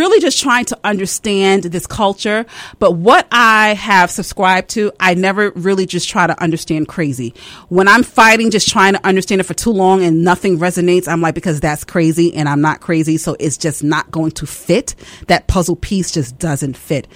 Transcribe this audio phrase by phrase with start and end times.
[0.00, 2.46] really just trying to understand this culture,
[2.78, 7.34] but what I have subscribed to, I never really just try to understand crazy.
[7.68, 11.20] When I'm fighting, just trying to understand it for too long and nothing resonates, I'm
[11.20, 14.94] like, because that's crazy and I'm not crazy, so it's just not going to fit.
[15.26, 17.06] That puzzle piece just doesn't fit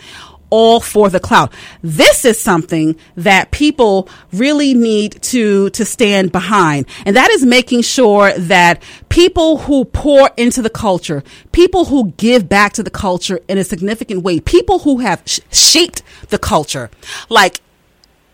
[0.50, 1.50] all for the cloud.
[1.83, 6.86] This is something that people really need to, to stand behind.
[7.06, 12.48] And that is making sure that people who pour into the culture, people who give
[12.48, 16.91] back to the culture in a significant way, people who have sh- shaped the culture,
[17.29, 17.61] like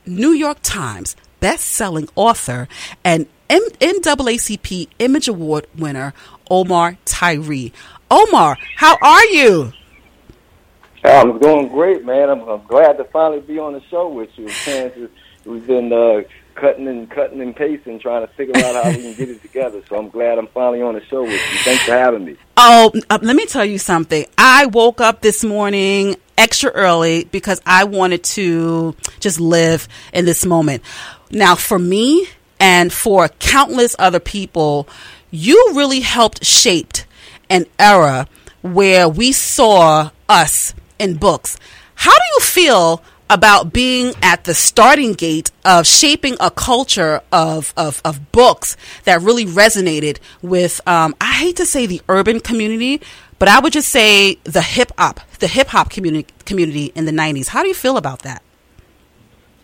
[0.07, 2.69] New York Times best-selling author
[3.03, 6.15] and M- NAACP Image Award winner
[6.51, 7.73] Omar Tyree.
[8.11, 9.73] Omar, how are you?
[11.05, 12.29] I'm doing great, man.
[12.29, 14.47] I'm, I'm glad to finally be on the show with you.
[14.65, 15.11] Kansas,
[15.45, 16.23] we've been uh,
[16.55, 19.83] cutting and cutting and pasting, trying to figure out how we can get it together.
[19.89, 21.59] So I'm glad I'm finally on the show with you.
[21.65, 22.37] Thanks for having me.
[22.57, 24.27] Oh, uh, let me tell you something.
[24.37, 30.45] I woke up this morning extra early because I wanted to just live in this
[30.45, 30.83] moment.
[31.31, 32.27] Now, for me
[32.59, 34.89] and for countless other people,
[35.31, 36.93] you really helped shape
[37.49, 38.27] an era
[38.63, 41.57] where we saw us in books.
[41.97, 47.73] How do you feel about being at the starting gate of shaping a culture of,
[47.77, 53.01] of, of books that really resonated with, um, I hate to say the urban community,
[53.39, 57.13] but I would just say the hip hop, the hip hop community, community in the
[57.13, 57.49] 90s.
[57.49, 58.43] How do you feel about that?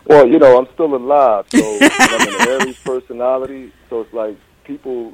[0.06, 5.12] Well, you know, I'm still alive, so I'm an Aries personality, so it's like people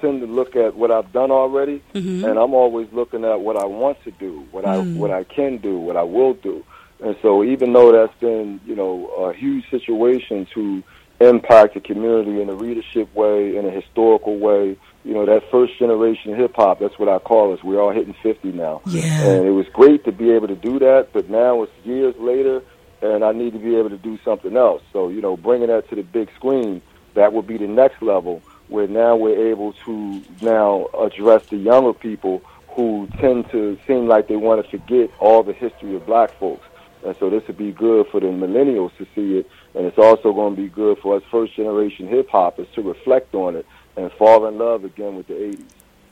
[0.00, 2.24] tend to look at what I've done already, Mm-hmm.
[2.24, 5.58] and I'm always looking at what I want to do, what I what I can
[5.58, 6.64] do, what I will do.
[7.02, 10.82] And so, even though that's been you know a huge situation to
[11.20, 15.78] impact the community in a readership way, in a historical way, you know that first
[15.78, 16.78] generation hip hop.
[16.80, 17.62] That's what I call us.
[17.62, 19.02] We're all hitting 50 now, Yeah.
[19.28, 21.08] and it was great to be able to do that.
[21.12, 22.62] But now it's years later,
[23.02, 24.82] and I need to be able to do something else.
[24.92, 26.80] So you know, bringing that to the big screen,
[27.14, 31.92] that would be the next level where now we're able to now address the younger
[31.92, 36.30] people who tend to seem like they want to forget all the history of black
[36.38, 36.66] folks.
[37.04, 40.32] And so this would be good for the millennials to see it, and it's also
[40.32, 43.66] going to be good for us first generation hip hoppers to reflect on it
[43.96, 45.64] and fall in love again with the 80s.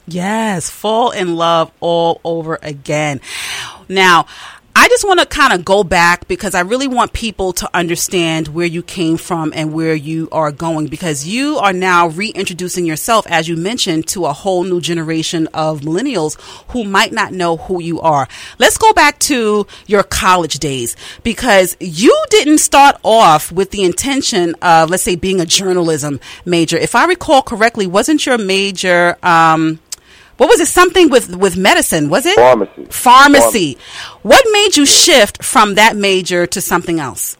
[0.07, 3.21] Yes, fall in love all over again.
[3.91, 4.27] Now,
[4.75, 8.49] I just want to kind of go back because I really want people to understand
[8.49, 13.27] where you came from and where you are going because you are now reintroducing yourself,
[13.29, 17.83] as you mentioned, to a whole new generation of millennials who might not know who
[17.83, 18.29] you are.
[18.59, 24.55] Let's go back to your college days because you didn't start off with the intention
[24.63, 26.79] of, let's say, being a journalism major.
[26.79, 29.81] If I recall correctly, wasn't your major, um,
[30.39, 30.69] what was it?
[30.69, 32.37] Something with with medicine, was it?
[32.37, 32.85] Pharmacy.
[32.91, 33.79] Pharmacy.
[34.23, 37.37] What made you shift from that major to something else?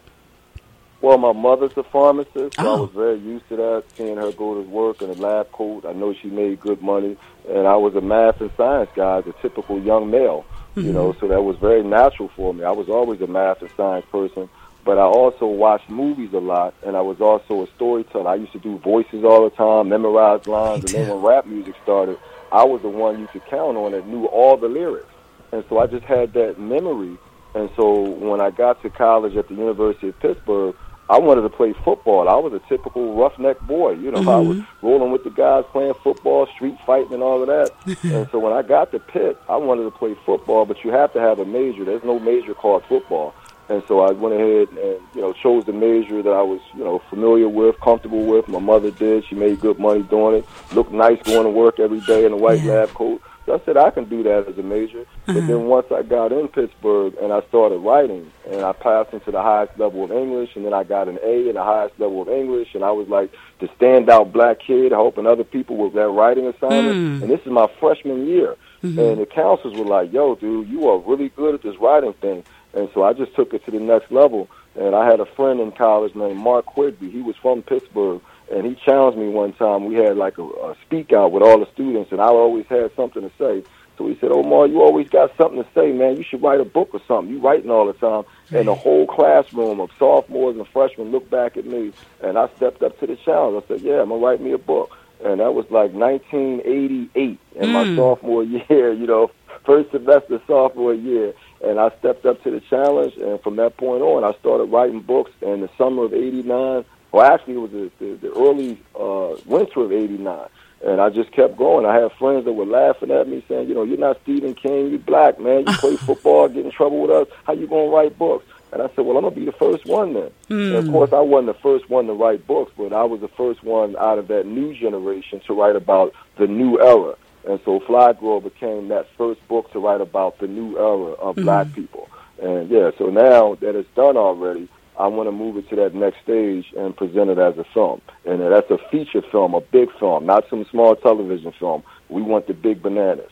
[1.01, 2.83] Well, my mother's a pharmacist, so I Oh.
[2.83, 5.85] was very used to that, seeing her go to work in a lab coat.
[5.89, 7.17] I know she made good money,
[7.49, 10.45] and I was a math and science guy, the typical young male,
[10.75, 10.93] you mm-hmm.
[10.95, 12.65] know, so that was very natural for me.
[12.65, 14.49] I was always a math and science person,
[14.85, 18.29] but I also watched movies a lot, and I was also a storyteller.
[18.31, 21.77] I used to do voices all the time, memorize lines, and then when rap music
[21.85, 22.19] started,
[22.53, 25.13] I was the one you could count on that knew all the lyrics.
[25.53, 27.17] And so I just had that memory.
[27.55, 30.75] And so when I got to college at the University of Pittsburgh,
[31.11, 32.29] I wanted to play football.
[32.29, 33.93] I was a typical roughneck boy.
[33.93, 34.87] You know, I was mm-hmm.
[34.87, 37.73] rolling with the guys playing football, street fighting, and all of that.
[38.05, 41.15] and so when I got to Pitt, I wanted to play football, but you have
[41.15, 41.85] to have a major.
[41.85, 43.35] There's no major called football.
[43.69, 46.85] And so I went ahead and, you know, chose the major that I was, you
[46.85, 48.49] know, familiar with, comfortable with.
[48.49, 49.27] My mother did.
[49.27, 50.47] She made good money doing it.
[50.75, 52.73] Looked nice going to work every day in a white Yeah.
[52.73, 53.21] lab coat.
[53.49, 55.07] So I said I can do that as a major.
[55.25, 55.47] But uh-huh.
[55.47, 59.41] then once I got in Pittsburgh and I started writing and I passed into the
[59.41, 62.29] highest level of English and then I got an A in the highest level of
[62.29, 66.47] English and I was like the standout black kid helping other people with that writing
[66.47, 66.97] assignment.
[66.97, 67.23] Mm.
[67.23, 68.57] And this is my freshman year.
[68.83, 68.99] Mm-hmm.
[68.99, 72.45] And the counselors were like, yo, dude, you are really good at this writing thing.
[72.79, 74.49] And so I just took it to the next level.
[74.77, 77.11] And I had a friend in college named Mark Quigby.
[77.11, 78.21] He was from Pittsburgh.
[78.53, 79.87] And he challenged me one time.
[79.87, 82.95] We had like a, a speak out with all the students, and I always had
[82.95, 83.69] something to say.
[83.99, 86.17] So he said, Omar, you always got something to say, man.
[86.17, 87.35] You should write a book or something.
[87.35, 88.23] You writing all the time.
[88.57, 91.93] and the whole classroom of sophomores and freshmen looked back at me,
[92.23, 93.65] and I stepped up to the challenge.
[93.65, 97.69] I said, "Yeah, I'm gonna write me a book." And that was like 1988 in
[97.69, 97.73] mm.
[97.73, 98.93] my sophomore year.
[98.93, 99.31] You know,
[99.67, 103.17] first semester sophomore year, and I stepped up to the challenge.
[103.17, 105.31] And from that point on, I started writing books.
[105.43, 109.81] In the summer of '89, well, actually, it was the, the, the early uh, winter
[109.81, 110.49] of '89.
[110.85, 111.87] And I just kept going.
[111.87, 114.91] I had friends that were laughing at me, saying, "You know, you're not Stephen King.
[114.91, 115.65] You black man.
[115.67, 117.29] You play football, get in trouble with us.
[117.45, 120.15] How you gonna write books?" And I said, "Well, I'm gonna be the first one
[120.15, 120.77] then." Mm.
[120.77, 123.29] And of course, I wasn't the first one to write books, but I was the
[123.29, 127.17] first one out of that new generation to write about the new era.
[127.47, 131.37] And so, Flyy Girl became that first book to write about the new era of
[131.37, 131.45] mm.
[131.45, 132.09] black people.
[132.41, 135.95] And yeah, so now that it's done already, I want to move it to that
[135.95, 138.01] next stage and present it as a film.
[138.25, 141.83] And that's a feature film, a big film, not some small television film.
[142.09, 143.31] We want the big bananas.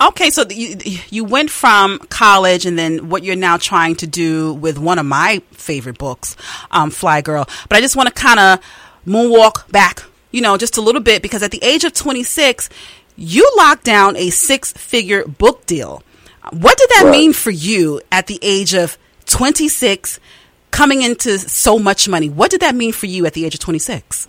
[0.00, 0.76] Okay, so you,
[1.10, 5.06] you went from college and then what you're now trying to do with one of
[5.06, 6.36] my favorite books,
[6.70, 7.46] um, Flyy Girl.
[7.68, 8.60] But I just want to kind of
[9.06, 12.68] moonwalk back, you know, just a little bit because at the age of 26,
[13.16, 16.02] you locked down a six figure book deal.
[16.52, 17.12] What did that right.
[17.12, 20.20] mean for you at the age of 26?
[20.74, 22.28] coming into so much money.
[22.28, 24.26] What did that mean for you at the age of 26?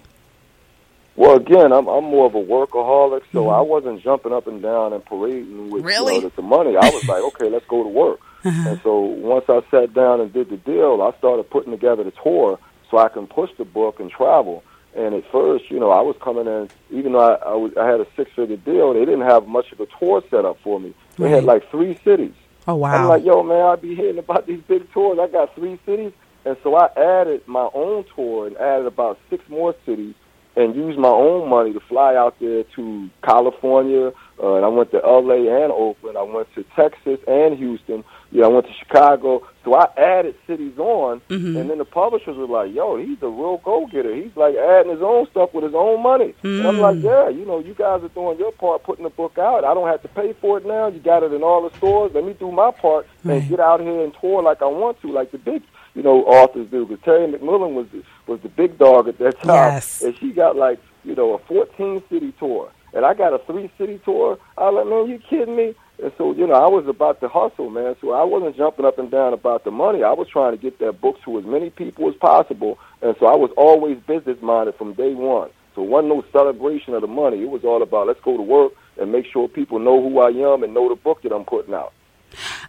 [1.16, 3.50] Well, again, I'm I'm more of a workaholic, so mm-hmm.
[3.50, 6.16] I wasn't jumping up and down and parading with really?
[6.16, 6.76] you know, the money.
[6.76, 8.20] I was like, okay, let's go to work.
[8.44, 8.70] Uh-huh.
[8.70, 12.12] And so once I sat down and did the deal, I started putting together the
[12.12, 12.60] tour
[12.92, 14.64] so I can push the book and travel.
[14.96, 17.86] And at first, you know, I was coming in, even though I, I, was, I
[17.86, 20.80] had a six figure deal, they didn't have much of a tour set up for
[20.80, 20.94] me.
[21.18, 21.34] They right.
[21.34, 22.34] had like three cities.
[22.68, 22.94] Oh, wow.
[22.94, 25.20] I'm like, yo, man, I be hearing about these big tours.
[25.22, 26.14] I got three cities.
[26.46, 30.16] And so I added my own tour and added about six more cities
[30.56, 34.14] and used my own money to fly out there to California.
[34.42, 35.64] Uh, and I went to L.A.
[35.64, 36.18] and Oakland.
[36.18, 38.04] I went to Texas and Houston.
[38.32, 39.48] Yeah, I went to Chicago.
[39.64, 41.58] So I added cities on, mm-hmm.
[41.58, 44.14] and then the publishers were like, "Yo, he's a real go-getter.
[44.16, 46.60] He's like adding his own stuff with his own money." Mm.
[46.60, 47.04] And I'm like, mm.
[47.04, 49.64] "Yeah, you know, you guys are doing your part, putting the book out.
[49.64, 50.88] I don't have to pay for it now.
[50.88, 52.12] You got it in all the stores.
[52.14, 53.42] Let me do my part right.
[53.42, 55.64] and get out here and tour like I want to, like the big
[55.96, 56.86] you know, authors do.
[56.86, 60.02] Because Terry McMillan was the, was the big dog at that time, yes.
[60.02, 63.72] and she got like you know a 14 city tour, and I got a three
[63.78, 64.38] city tour.
[64.58, 65.74] I was like, man, you kidding me?
[66.02, 67.96] And so you know, I was about to hustle, man.
[68.02, 70.04] So I wasn't jumping up and down about the money.
[70.04, 73.28] I was trying to get that book to as many people as possible, and so
[73.28, 75.50] I was always business minded from day one.
[75.76, 77.42] So it wasn't no celebration of the money.
[77.42, 80.30] It was all about let's go to work and make sure people know who I
[80.30, 81.92] am and know the book that I'm putting out.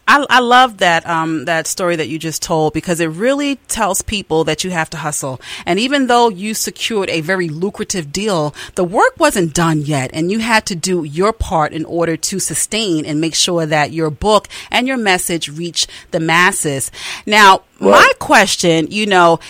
[0.09, 4.03] I, I love that um, that story that you just told because it really tells
[4.03, 5.41] people that you have to hustle.
[5.65, 10.31] And even though you secured a very lucrative deal, the work wasn't done yet, and
[10.31, 14.11] you had to do your part in order to sustain and make sure that your
[14.11, 16.91] book and your message reach the masses.
[17.25, 17.91] Now, right.
[17.91, 19.41] my question, you know,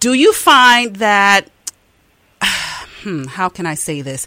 [0.00, 1.50] do you find that
[3.06, 4.26] hmm, how can I say this?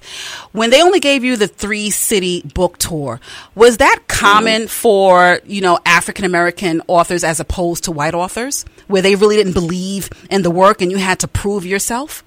[0.54, 3.20] When they only gave you the three city book tour,
[3.54, 4.68] was that common mm-hmm.
[4.68, 9.52] for, you know, African American authors as opposed to white authors, where they really didn't
[9.52, 12.24] believe in the work and you had to prove yourself?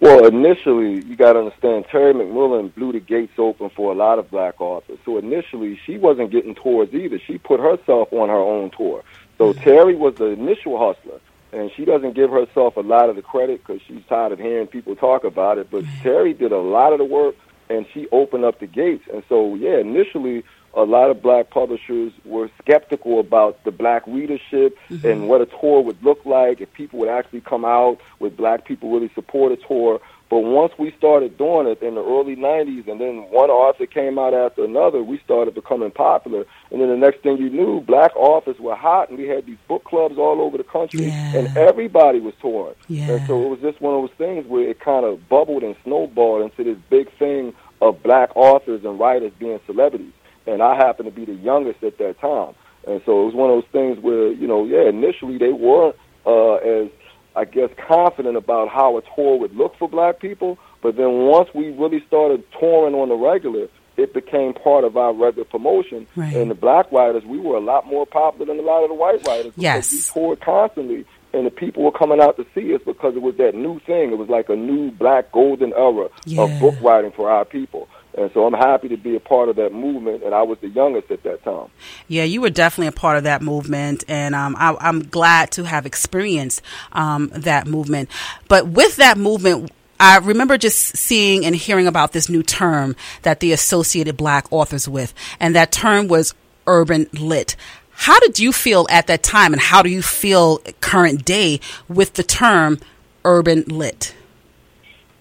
[0.00, 4.18] Well, initially, you got to understand, Terry McMillan blew the gates open for a lot
[4.18, 4.98] of black authors.
[5.04, 7.20] So initially, she wasn't getting tours either.
[7.26, 9.04] She put herself on her own tour.
[9.36, 9.62] So mm-hmm.
[9.62, 11.20] Terry was the initial hustler
[11.52, 14.66] and she doesn't give herself a lot of the credit because she's tired of hearing
[14.66, 15.68] people talk about it.
[15.70, 17.34] But Terry did a lot of the work,
[17.68, 19.04] and she opened up the gates.
[19.12, 20.44] And so, yeah, initially,
[20.74, 25.06] a lot of black publishers were skeptical about the black readership mm-hmm.
[25.06, 28.64] and what a tour would look like if people would actually come out, would black
[28.64, 30.00] people really support a tour.
[30.32, 34.18] But once we started doing it in the early 90s, and then one author came
[34.18, 36.46] out after another, we started becoming popular.
[36.70, 39.58] And then the next thing you knew, black authors were hot, and we had these
[39.68, 41.36] book clubs all over the country, yeah.
[41.36, 42.74] and everybody was touring.
[42.88, 43.10] Yeah.
[43.10, 45.76] And so it was just one of those things where it kind of bubbled and
[45.84, 50.14] snowballed into this big thing of black authors and writers being celebrities.
[50.46, 52.54] And I happened to be the youngest at that time.
[52.88, 55.94] And so it was one of those things where, you know, yeah, initially they weren't
[56.24, 56.88] uh, as
[57.34, 60.58] I guess, confident about how a tour would look for black people.
[60.82, 65.12] But then once we really started touring on the regular, it became part of our
[65.12, 66.06] regular promotion.
[66.16, 66.34] Right.
[66.34, 68.94] And the black writers, we were a lot more popular than a lot of the
[68.94, 69.52] white writers.
[69.56, 69.92] Yes.
[69.92, 71.04] We toured constantly.
[71.34, 74.12] And the people were coming out to see us because it was that new thing.
[74.12, 76.42] It was like a new black golden era yeah.
[76.42, 77.88] of book writing for our people.
[78.16, 80.68] And so I'm happy to be a part of that movement, and I was the
[80.68, 81.68] youngest at that time.
[82.08, 85.64] Yeah, you were definitely a part of that movement, and um, I, am glad to
[85.64, 86.60] have experienced
[86.92, 88.10] um, that movement.
[88.48, 93.40] But with that movement, I remember just seeing and hearing about this new term that
[93.40, 96.34] the Associated Black Authors with, and that term was
[96.66, 97.56] urban lit.
[97.92, 102.14] How did you feel at that time, and how do you feel current day with
[102.14, 102.78] the term
[103.24, 104.14] urban lit?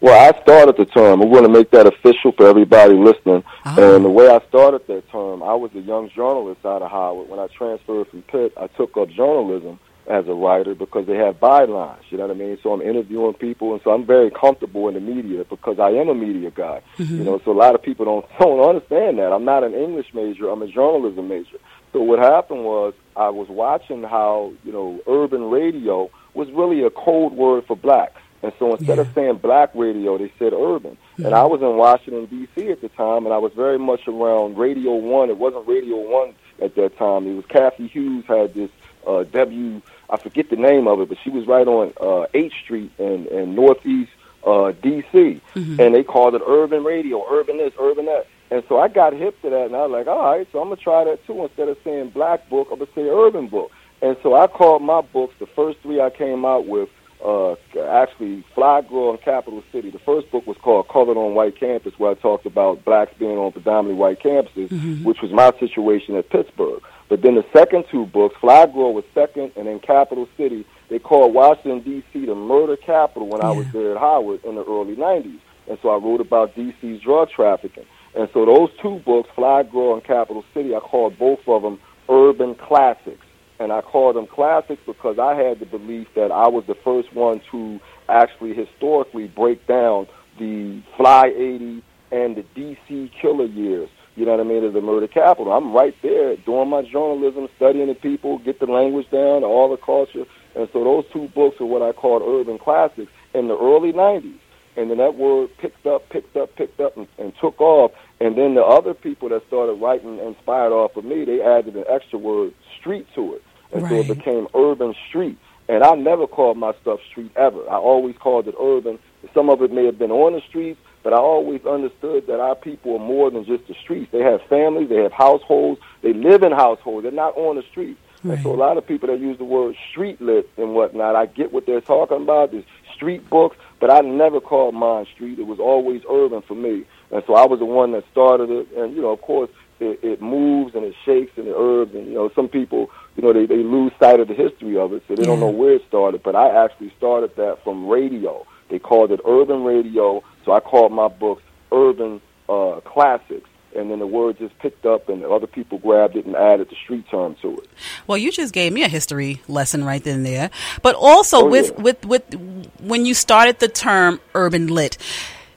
[0.01, 1.21] Well, I started the term.
[1.21, 3.43] I'm going to make that official for everybody listening.
[3.65, 3.95] Oh.
[3.95, 7.29] And the way I started that term, I was a young journalist out of Howard.
[7.29, 11.39] When I transferred from Pitt, I took up journalism as a writer because they have
[11.39, 12.01] bylines.
[12.09, 12.57] You know what I mean?
[12.63, 16.09] So I'm interviewing people, and so I'm very comfortable in the media because I am
[16.09, 16.81] a media guy.
[16.97, 17.17] Mm-hmm.
[17.19, 19.31] You know, so a lot of people don't don't understand that.
[19.31, 20.49] I'm not an English major.
[20.49, 21.57] I'm a journalism major.
[21.93, 26.89] So what happened was I was watching how you know urban radio was really a
[26.89, 28.19] code word for blacks.
[28.43, 29.03] And so instead yeah.
[29.03, 30.97] of saying black radio, they said urban.
[31.13, 31.25] Mm-hmm.
[31.25, 32.71] And I was in Washington, D.C.
[32.71, 35.29] at the time, and I was very much around Radio 1.
[35.29, 36.33] It wasn't Radio 1
[36.63, 37.27] at that time.
[37.27, 38.69] It was Cathy Hughes had this
[39.05, 42.53] uh, W, I forget the name of it, but she was right on uh, 8th
[42.63, 44.11] Street in, in Northeast
[44.45, 45.41] uh, D.C.
[45.55, 45.79] Mm-hmm.
[45.79, 48.27] And they called it urban radio, urban this, urban that.
[48.49, 50.67] And so I got hip to that, and I was like, all right, so I'm
[50.67, 51.43] going to try that too.
[51.43, 53.71] Instead of saying black book, I'm going to say urban book.
[54.01, 56.89] And so I called my books, the first three I came out with,
[57.23, 57.55] uh,
[57.87, 59.89] actually Flyy Girl in Capital City.
[59.89, 63.37] The first book was called Colored on White Campus, where I talked about blacks being
[63.37, 65.03] on predominantly white campuses, mm-hmm.
[65.03, 66.81] which was my situation at Pittsburgh.
[67.09, 70.99] But then the second two books, Flyy Girl was second, and then Capital City, they
[70.99, 72.25] called Washington, D.C.
[72.25, 73.49] the murder capital when yeah.
[73.49, 75.39] I was there at Howard in the early 90s.
[75.67, 77.85] And so I wrote about D.C.'s drug trafficking.
[78.15, 81.79] And so those two books, Flyy Girl and Capital City, I called both of them
[82.09, 83.25] urban classics
[83.61, 87.13] and I called them classics because I had the belief that I was the first
[87.13, 90.07] one to actually historically break down
[90.39, 93.87] the Fly 80 and the DC killer years.
[94.15, 94.65] You know what I mean?
[94.65, 95.53] As the murder capital.
[95.53, 99.77] I'm right there doing my journalism, studying the people, get the language down, all the
[99.77, 100.25] culture.
[100.55, 104.39] And so those two books are what I called urban classics in the early 90s.
[104.75, 107.91] And then that word picked up, picked up, picked up, and, and took off.
[108.19, 111.85] And then the other people that started writing inspired off of me, they added an
[111.87, 114.05] extra word, street, to it and right.
[114.05, 115.37] so it became urban street.
[115.67, 117.61] And I never called my stuff street ever.
[117.69, 118.99] I always called it urban.
[119.33, 122.55] Some of it may have been on the streets, but I always understood that our
[122.55, 124.11] people are more than just the streets.
[124.11, 127.03] They have families, they have households, they live in households.
[127.03, 127.99] They're not on the streets.
[128.23, 128.35] Right.
[128.35, 131.25] And so a lot of people that use the word street lit and whatnot, I
[131.25, 132.51] get what they're talking about.
[132.51, 135.39] There's street books, but I never called mine street.
[135.39, 136.83] It was always urban for me.
[137.11, 138.67] And so I was the one that started it.
[138.77, 139.49] And, you know, of course,
[139.81, 141.93] it, it moves and it shakes and it herbs.
[141.95, 144.93] And, you know, some people you know, they, they lose sight of the history of
[144.93, 145.27] it, so they yeah.
[145.27, 146.23] don't know where it started.
[146.23, 148.45] But I actually started that from radio.
[148.69, 153.49] They called it urban radio, so I called my books urban uh, classics.
[153.73, 156.75] And then the word just picked up, and other people grabbed it and added the
[156.75, 157.69] street term to it.
[158.05, 160.49] Well, you just gave me a history lesson right then and there.
[160.81, 161.81] But also, oh, with, yeah.
[161.81, 162.33] with with
[162.79, 164.97] when you started the term urban lit,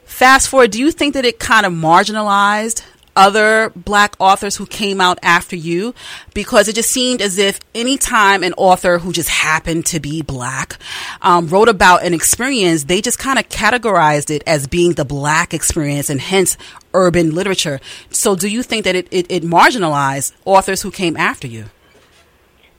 [0.05, 4.99] fast forward, do you think that it kind of marginalized other black authors who came
[4.99, 5.93] out after you
[6.33, 10.77] because it just seemed as if anytime an author who just happened to be black
[11.21, 15.53] um, wrote about an experience, they just kind of categorized it as being the black
[15.53, 16.57] experience and hence
[16.93, 17.79] urban literature.
[18.09, 21.65] So do you think that it, it, it marginalized authors who came after you?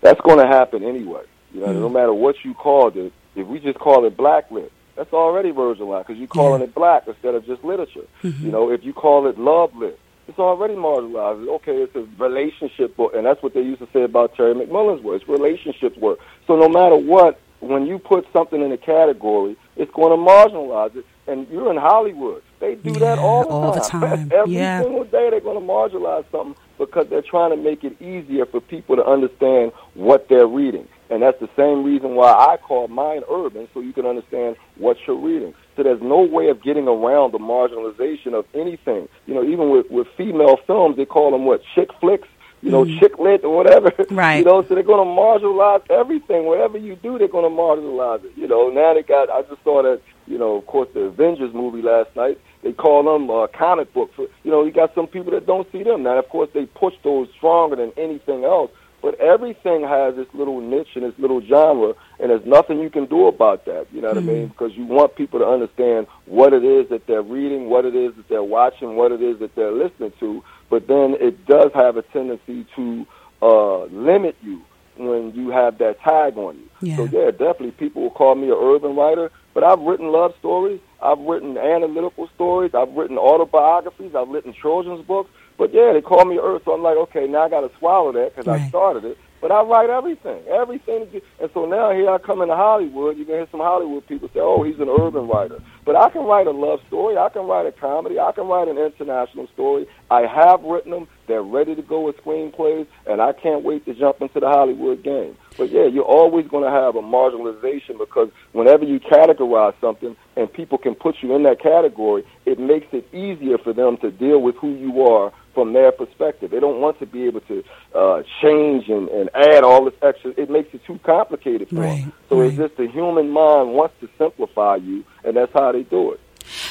[0.01, 1.23] That's going to happen anyway.
[1.53, 1.81] You know, mm-hmm.
[1.81, 5.53] no matter what you called it, if we just call it black lit, that's already
[5.53, 6.67] marginalized because you're calling yeah.
[6.67, 8.07] it black instead of just literature.
[8.23, 8.47] Mm-hmm.
[8.47, 11.49] You know, if you call it love lit, it's already marginalized.
[11.57, 15.03] Okay, it's a relationship book, and that's what they used to say about Terry McMillan's
[15.03, 15.21] work.
[15.21, 16.19] It's relationships work.
[16.47, 20.97] So no matter what, when you put something in a category, it's going to marginalize
[20.97, 21.05] it.
[21.29, 22.43] And you're in Hollywood.
[22.61, 24.01] They do yeah, that all the all time.
[24.01, 24.33] The time.
[24.33, 24.83] Every yeah.
[24.83, 28.61] single day they're going to marginalize something because they're trying to make it easier for
[28.61, 30.87] people to understand what they're reading.
[31.11, 34.97] And that's the same reason why I call mine urban, so you can understand what
[35.07, 35.55] you're reading.
[35.77, 39.09] So there's no way of getting around the marginalization of anything.
[39.27, 42.29] You know, even with, with female films, they call them what, chick flicks?
[42.63, 42.99] You know, mm.
[42.99, 43.93] chick lit or whatever.
[44.11, 44.39] Right.
[44.39, 46.47] You know, so they're going to marginalize everything.
[46.47, 48.33] Whatever you do, they're going to marginalize it.
[48.35, 51.53] You know, now they got, I just saw that, you know, of course, the Avengers
[51.53, 52.41] movie last night.
[52.63, 54.19] They call them uh, comic books.
[54.19, 56.03] You know, you got some people that don't see them.
[56.03, 58.71] Now, of course, they push those stronger than anything else.
[59.07, 63.07] But everything has its little niche and its little genre, and there's nothing you can
[63.07, 63.87] do about that.
[63.93, 64.29] You know what mm-hmm.
[64.29, 64.49] I mean?
[64.49, 68.17] Because you want people to understand what it is that they're reading, what it is
[68.17, 70.43] that they're watching, what it is that they're listening to.
[70.69, 73.07] But then it does have a tendency to
[73.43, 74.61] uh, limit you
[74.97, 76.69] when you have that tag on you.
[76.81, 76.97] Yeah.
[76.97, 80.81] So yeah, definitely people will call me an urban writer, but I've written love stories,
[81.01, 85.31] I've written analytical stories, I've written autobiographies, I've written children's books.
[85.59, 88.13] But yeah, they call me Earth, so I'm like, okay, now I got to swallow
[88.13, 88.61] that because right.
[88.61, 89.19] I started it.
[89.41, 91.07] but I write everything, everything.
[91.41, 93.17] And so now here I come into Hollywood.
[93.17, 96.25] You're gonna hear some Hollywood people say, "Oh, he's an urban writer," but I can
[96.25, 97.17] write a love story.
[97.17, 98.19] I can write a comedy.
[98.19, 99.87] I can write an international story.
[100.11, 101.09] I have written them.
[101.27, 105.03] They're ready to go with screenplays, and I can't wait to jump into the Hollywood
[105.03, 105.37] game.
[105.59, 110.53] But yeah, you're always going to have a marginalization because whenever you categorize something and
[110.53, 114.41] people can put you in that category, it makes it easier for them to deal
[114.41, 116.51] with who you are from their perspective.
[116.51, 120.33] They don't want to be able to uh, change and, and add all this extra.
[120.37, 122.13] It makes it too complicated for right, them.
[122.29, 122.49] So right.
[122.49, 126.21] it's just the human mind wants to simplify you, and that's how they do it.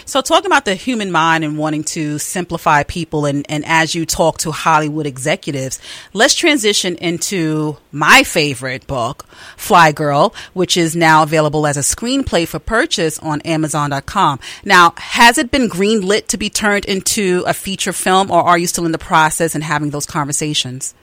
[0.05, 4.05] So, talking about the human mind and wanting to simplify people, and, and as you
[4.05, 5.79] talk to Hollywood executives,
[6.13, 9.25] let's transition into my favorite book,
[9.58, 14.39] Flyy Girl, which is now available as a screenplay for purchase on Amazon.com.
[14.63, 18.67] Now, has it been greenlit to be turned into a feature film, or are you
[18.67, 20.94] still in the process and having those conversations?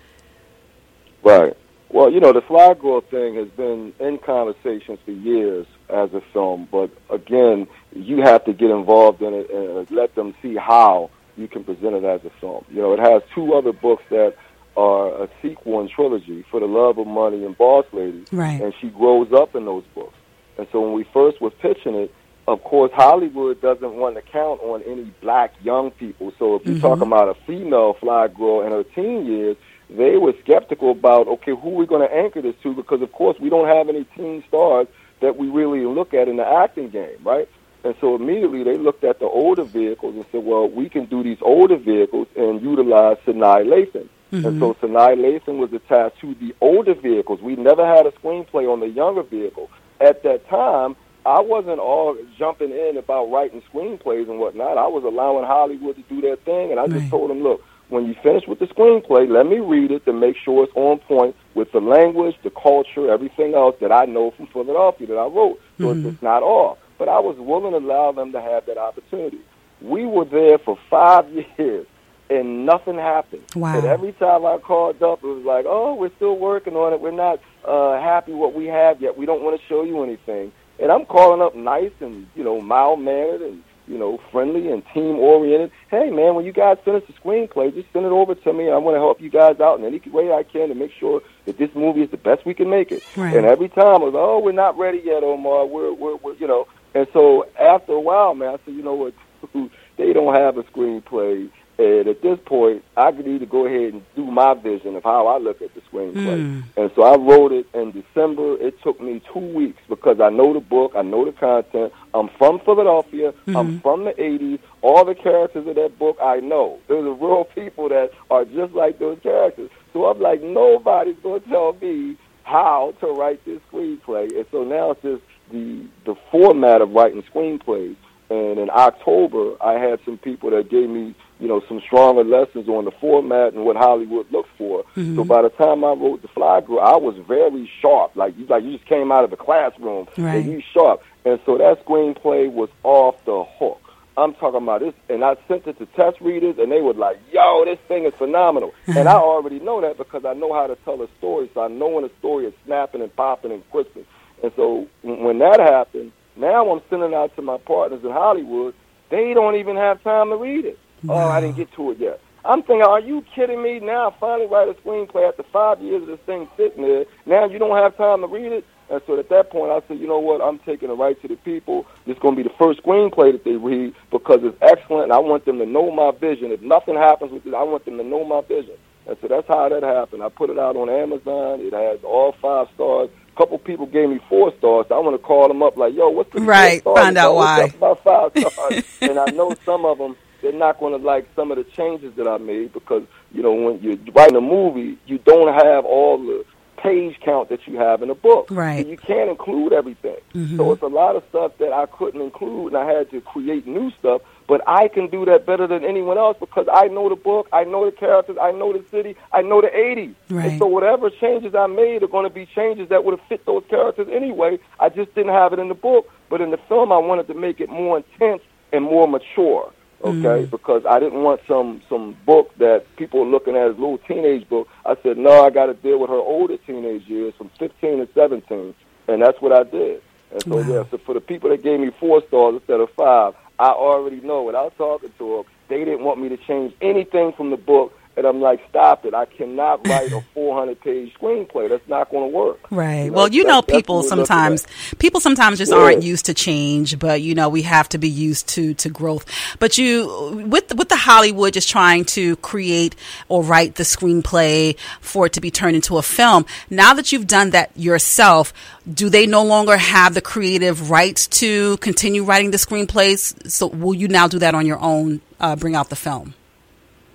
[1.23, 1.57] Right.
[1.93, 6.23] Well, you know, the Flyy Girl thing has been in conversations for years as a
[6.33, 11.11] film, but again, you have to get involved in it and let them see how
[11.37, 12.65] you can present it as a film.
[12.71, 14.35] You know, it has two other books that
[14.77, 18.61] are a sequel and trilogy, For the Love of Money and Boss Lady, right.
[18.61, 20.15] and she grows up in those books.
[20.59, 22.15] And so when we first was pitching it,
[22.49, 26.33] of course, Hollywood doesn't want to count on any black young people.
[26.39, 26.81] So if you're Mhm.
[26.81, 29.57] talking about a female fly girl in her teen years,
[29.89, 32.75] they were skeptical about, okay, who are we going to anchor this to?
[32.75, 34.89] Because, of course, we don't have any teen stars
[35.21, 37.49] that we really look at in the acting game, right?
[37.85, 41.23] And so immediately they looked at the older vehicles and said, well, we can do
[41.23, 44.09] these older vehicles and utilize Sanaa Lathan.
[44.31, 44.61] And mm-hmm.
[44.61, 47.43] so Sanaa Lathan was attached to the older vehicles.
[47.43, 49.69] We never had a screenplay on the younger vehicle.
[50.01, 50.97] At that time,
[51.27, 54.79] I wasn't all jumping in about writing screenplays and whatnot.
[54.79, 58.07] I was allowing Hollywood to do their thing, and I just told them, look, when
[58.07, 61.37] you finish with the screenplay, let me read it to make sure it's on point
[61.55, 65.61] with the language, the culture, everything else that I know from Philadelphia that I wrote.
[65.79, 66.25] So it's mm-hmm.
[66.25, 66.79] not off.
[67.03, 69.41] But I was willing to allow them to have that opportunity.
[69.81, 71.85] We were there for five years,
[72.31, 73.43] and nothing happened.
[73.57, 73.77] Wow.
[73.77, 77.01] And every time I called up, it was like, "Oh, we're still working on it.
[77.01, 79.19] We're not uh, happy what we have yet.
[79.19, 82.61] We don't want to show you anything." And I'm calling up nice and you know
[82.61, 85.73] mild mannered and you know friendly and team oriented.
[85.91, 88.71] Hey man, when you guys finish the screenplay, just send it over to me.
[88.71, 91.21] I want to help you guys out in any way I can to make sure
[91.47, 93.03] that this movie is the best we can make it.
[93.17, 93.35] Right.
[93.35, 95.67] And every time I was, "Oh, we're not ready yet, Omar.
[95.67, 98.95] We're we're, we're you know." And so after a while, man, I said, "You know
[98.95, 99.15] what?
[99.97, 104.03] they don't have a screenplay." And at this point, I could either go ahead and
[104.15, 106.39] do my vision of how I look at the screenplay.
[106.39, 106.65] Mm.
[106.77, 108.57] And so I wrote it in December.
[108.61, 111.93] It took me two weeks because I know the book, I know the content.
[112.13, 113.33] I'm from Philadelphia.
[113.49, 114.61] I'm from the 80s.
[114.83, 116.79] All the characters of that book I know.
[116.89, 119.71] There's a real people that are just like those characters.
[119.93, 124.35] So I'm like, nobody's going to tell me how to write this screenplay.
[124.37, 127.97] And so now it's just the the format of writing screenplays.
[128.31, 132.67] And in October, I had some people that gave me, you know, some stronger lessons
[132.67, 134.85] on the format and what Hollywood looks for.
[134.97, 135.17] Mm-hmm.
[135.17, 138.17] So by the time I wrote The Flyy Girl, I was very sharp.
[138.17, 140.37] Like you, like you just came out of the classroom Right.
[140.37, 141.03] and you sharp.
[141.27, 143.81] And so that screenplay was off the hook.
[144.17, 147.19] I'm talking about this, and I sent it to test readers, and they were like,
[147.33, 148.99] "Yo, this thing is phenomenal." Mm-hmm.
[148.99, 151.51] and I already know that because I know how to tell a story.
[151.55, 154.07] So I know when a story is snapping and popping and crisping.
[154.43, 158.75] And so when that happened, now I'm sending out to my partners in Hollywood.
[159.11, 160.79] They don't even have time to read it.
[161.09, 162.21] Oh, I didn't get to it yet.
[162.45, 163.79] I'm thinking, are you kidding me?
[163.79, 167.05] Now I finally write a screenplay after five years of this thing sitting there.
[167.25, 168.65] Now you don't have time to read it.
[168.91, 170.43] And so at that point, I said, you know what?
[170.43, 171.87] I'm taking it right to the people.
[172.07, 175.19] Is going to be the first screenplay that they read because it's excellent, and I
[175.19, 176.51] want them to know my vision.
[176.51, 178.75] If nothing happens with it, I want them to know my vision.
[179.07, 180.23] And so that's how that happened.
[180.23, 181.61] I put it out on Amazon.
[181.61, 183.09] It has all five stars.
[183.35, 184.87] A couple people gave me four stars.
[184.89, 187.73] So I want to call them up like, yo, what's the Right, find out why.
[187.75, 188.85] About five stars?
[189.01, 192.15] and I know some of them they're not going to like some of the changes
[192.17, 196.19] that I made because you know when you're writing a movie, you don't have all
[196.19, 196.45] the
[196.83, 198.49] page count that you have in a book.
[198.51, 198.85] Right.
[198.85, 200.17] So you can't include everything.
[200.33, 200.61] So mm-hmm.
[200.61, 203.93] it's a lot of stuff that I couldn't include, and I had to create new
[203.99, 204.23] stuff.
[204.53, 207.65] But I can do that better than anyone else because I know the book, I
[207.65, 210.15] know the characters, I know the city, I know the 80s.
[210.29, 210.51] Right.
[210.51, 213.47] And so whatever changes I made are going to be changes that would have fit
[213.47, 214.59] those characters anyway.
[214.79, 216.13] I just didn't have it in the book.
[216.29, 218.43] But in the film, I wanted to make it more intense
[218.75, 219.73] and more mature.
[220.05, 220.51] Okay, mm.
[220.51, 223.97] because I didn't want some some book that people are looking at as a little
[224.07, 224.69] teenage book.
[224.85, 228.09] I said no, I got to deal with her older teenage years from 15 to
[228.13, 228.75] 17,
[229.09, 230.03] and that's what I did.
[230.33, 230.69] And so Wow.
[230.69, 234.21] yeah, so for the people that gave me four stars instead of five, I already
[234.21, 237.93] know without talking to them, they didn't want me to change anything from the book.
[238.15, 239.15] And I'm like, stop it!
[239.15, 241.69] I cannot write a 400 page screenplay.
[241.69, 242.61] That's not going to work.
[242.71, 243.05] Right.
[243.05, 244.67] You know, well, you know, people sometimes
[244.99, 245.79] people sometimes just yeah.
[245.79, 249.25] aren't used to change, but you know, we have to be used to to growth.
[249.59, 252.97] But you with with the Hollywood just trying to create
[253.29, 256.45] or write the screenplay for it to be turned into a film.
[256.69, 258.53] Now that you've done that yourself,
[258.93, 263.51] do they no longer have the creative rights to continue writing the screenplays?
[263.51, 265.21] So will you now do that on your own?
[265.41, 266.35] Uh, bring out the film.